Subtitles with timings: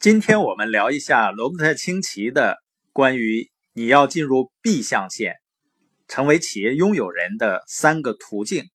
[0.00, 2.56] 今天我们聊一下罗伯特清崎的
[2.90, 5.34] 关于你要进入 B 象限，
[6.08, 8.70] 成为企业拥有人的三个途径。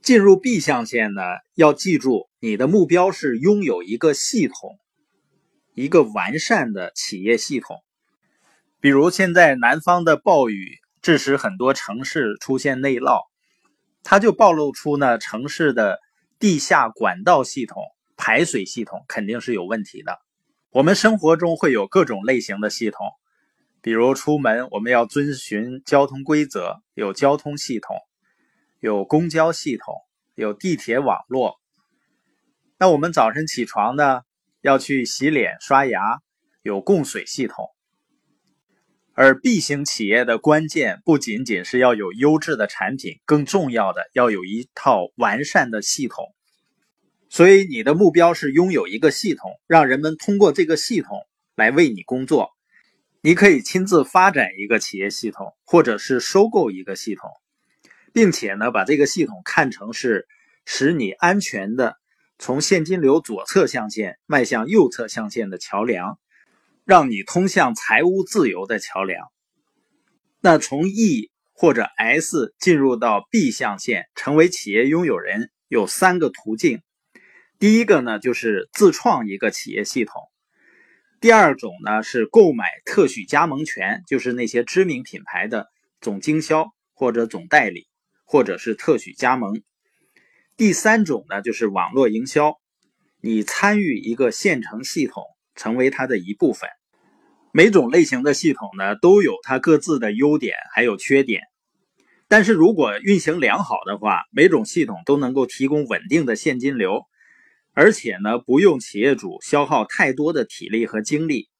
[0.00, 1.20] 进入 B 象限呢，
[1.54, 4.78] 要记住你的目标是拥有一个系统，
[5.74, 7.76] 一个完善的企业系统。
[8.80, 13.20] 比如现在南方的暴雨致使很多城市出现内涝，
[14.02, 15.98] 它就暴露出呢城市的
[16.38, 17.82] 地下管道系统。
[18.26, 20.18] 排水系统肯定是有问题的。
[20.70, 23.06] 我们生活中会有各种类型的系统，
[23.80, 27.96] 比如出门我们要遵循交通规则，有交通系统，
[28.80, 29.94] 有公交系统，
[30.34, 31.60] 有地铁网络。
[32.80, 34.22] 那我们早晨起床呢，
[34.60, 36.18] 要去洗脸刷牙，
[36.62, 37.68] 有供水系统。
[39.14, 46.34] 而 B 型企业的关键不仅仅是要有优质的产品，更重要的要有一套完善的系统。
[47.28, 52.50] 所以，你的目标是拥有一个系统，让人们通过这个系统来为你工作。
[53.20, 57.28] 你可以亲自发展一个企业系统，或者是收购一个系统，
[58.12, 60.28] 并且呢，把这个系统看成是
[60.64, 61.96] 使你安全的
[62.38, 66.20] 从现金流左侧象限迈向右侧象限的桥梁，
[66.84, 69.26] 让你通向财务自由的桥梁。
[70.40, 76.82] 那从 E 或者 S 进入到 B 象限，成为企业拥有人，有三个途径。
[77.58, 80.24] 第一个呢，就是自创一个企业系统；
[81.22, 85.68] 第二种呢，是购买特许加盟权，就是那些知名品牌的
[86.02, 87.86] 总经销或者总代理，
[88.26, 89.54] 或者是特许加盟；
[90.58, 92.58] 第三种呢，就是网络营销，
[93.22, 96.68] 你参与一个现成系统，成为它的一部分。
[97.52, 101.44] 每种类型的系统呢，都有它各自的优点还有缺点，
[102.28, 107.06] 但是如果运行良好的话，每种系统都能够提供稳定的现金流。
[107.78, 111.50] 而且呢，不用企业主消耗太多的体力和精力。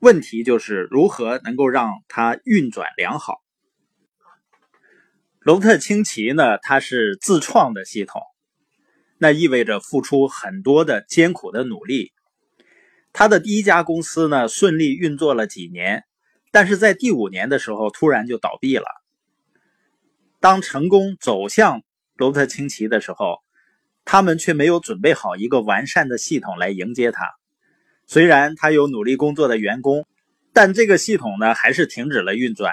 [0.00, 3.36] 问题就是如何能够让它运转良好。
[5.38, 8.20] 罗特清崎呢，它是自创的系统，
[9.16, 12.12] 那意味着付出很多的艰苦的努力。
[13.12, 16.02] 他的第一家公司呢，顺利运作了几年，
[16.50, 18.86] 但是在第五年的时候，突然就倒闭了。
[20.40, 21.82] 当成功走向
[22.16, 23.45] 罗特清崎的时候。
[24.06, 27.28] 他们却没有准备好一个完善的系统来迎接他。
[28.06, 30.06] 虽然他有努力工作的员工，
[30.54, 32.72] 但这个系统呢还是停止了运转。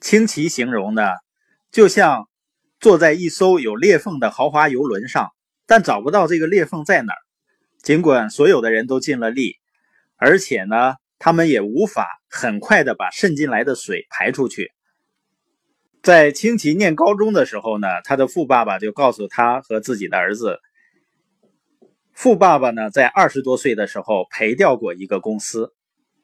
[0.00, 1.02] 清奇形容呢，
[1.70, 2.28] 就像
[2.80, 5.30] 坐在一艘有裂缝的豪华游轮上，
[5.66, 7.18] 但找不到这个裂缝在哪儿。
[7.82, 9.56] 尽管所有的人都尽了力，
[10.16, 14.72] 而且呢，他们也无法很快的把渗进来的水排出去。
[16.06, 20.60] 在清奇念高中的时候呢，他的富爸爸就告诉他和自己的儿子，
[22.12, 25.74] 富爸爸呢在二十多岁的时候赔掉过一个公司，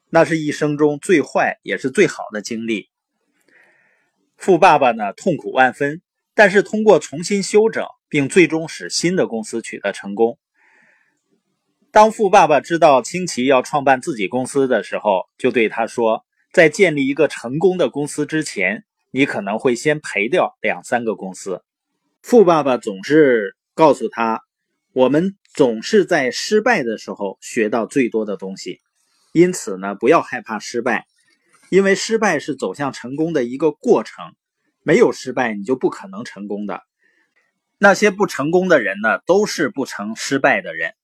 [0.09, 2.87] 那是一生中最坏也是最好的经历。
[4.37, 6.01] 富爸爸呢痛苦万分，
[6.33, 10.39] 但是通过重新修整，并最终使新的公司取得成功。
[11.91, 16.23] 当富爸爸知道清奇要创办自己公司的时候，就对他说，
[16.53, 18.85] 在建立一个成功的公司之前。
[19.15, 21.61] 你可能会先赔掉两三个公司。
[22.23, 24.41] 富爸爸总是告诉他
[24.91, 28.79] ：“我们总是在失败的时候学到最多的东西，
[29.31, 31.05] 因此呢，不要害怕失败，
[31.69, 34.33] 因为失败是走向成功的一个过程。
[34.81, 36.81] 没有失败，你就不可能成功的。
[37.77, 40.95] 那些不成功的人呢，都是不成失败的人。”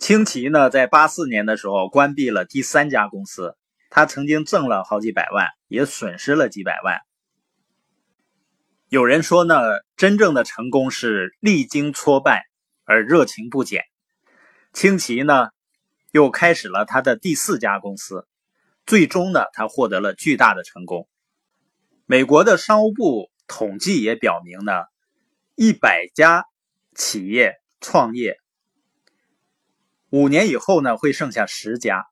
[0.00, 3.54] 清奇呢，在八四年的时候关闭了第三家公司，
[3.90, 7.02] 他曾经挣了好几百万，也损失了几百万。
[8.90, 9.54] 有人说呢，
[9.96, 12.46] 真正的成功是历经挫败
[12.82, 13.84] 而热情不减。
[14.72, 15.50] 清奇呢，
[16.10, 18.26] 又开始了他的第四家公司，
[18.86, 21.08] 最终呢，他获得了巨大的成功。
[22.04, 24.72] 美国的商务部统计也表明呢，
[25.54, 26.46] 一百家
[26.96, 28.38] 企业创业，
[30.08, 32.06] 五年以后呢，会剩下十家。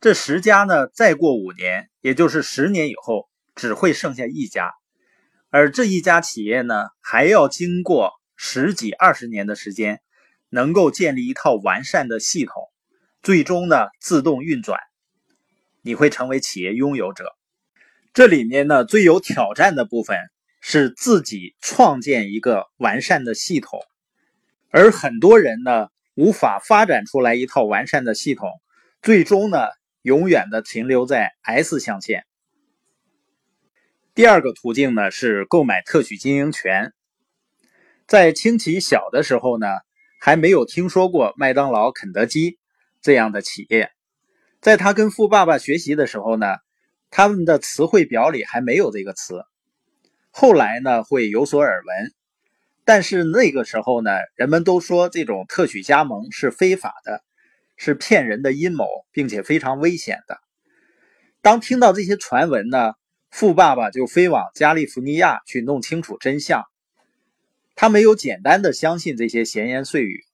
[0.00, 4.74] 这十家呢，再过五年，也就是十年以后，只会剩下一家。
[5.50, 10.02] 而这一家企业呢，还要经过十几二十年的时间，
[10.50, 12.70] 能够建立一套完善的系统，
[13.22, 14.78] 最终呢自动运转，
[15.80, 17.34] 你会成为企业拥有者。
[18.12, 20.18] 这里面呢最有挑战的部分
[20.60, 23.80] 是自己创建一个完善的系统，
[24.70, 28.50] 而很多人呢无法发展出来一套完善的系统，
[29.00, 29.58] 最终呢
[30.02, 32.26] 永远的停留在 S 象限。
[34.18, 36.92] 第二个途径呢是购买特许经营权。
[38.08, 39.68] 在清奇小的时候呢，
[40.20, 42.58] 还没有听说过麦当劳、肯德基
[43.00, 43.92] 这样的企业。
[44.60, 46.46] 在他跟富爸爸学习的时候呢，
[47.10, 49.44] 他们的词汇表里还没有这个词。
[50.32, 52.12] 后来呢，会有所耳闻。
[52.84, 57.22] 但是那个时候呢，人们都说这种特许加盟是非法的，
[57.76, 60.40] 是骗人的阴谋，并且非常危险的。
[61.40, 62.94] 当听到这些传闻呢，
[63.30, 66.64] 富爸爸就飞往加利福尼亚去弄清楚真相。
[67.74, 70.24] 他没有简单的相信这些闲言碎语。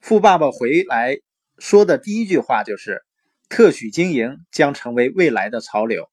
[0.00, 1.18] 富爸爸回来
[1.58, 3.02] 说的第一句话就是
[3.50, 6.08] ：“特许经营将成为未来的潮流。”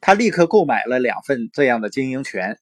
[0.00, 2.58] 他立刻购买了两份这样的经营权。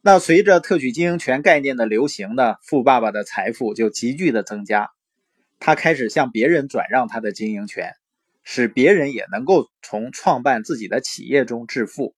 [0.00, 4.90] 那随着特许经营权概念的流行呢，富爸爸的财富就急剧的增加。
[5.58, 7.94] 他开始向别人转让他的经营权，
[8.44, 12.14] 使别人也能够从创办自己的企业中致富。